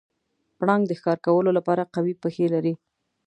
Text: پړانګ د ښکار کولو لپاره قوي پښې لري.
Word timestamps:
پړانګ 0.57 0.83
د 0.87 0.91
ښکار 0.99 1.17
کولو 1.25 1.51
لپاره 1.57 1.89
قوي 1.95 2.13
پښې 2.21 2.45
لري. 2.53 2.73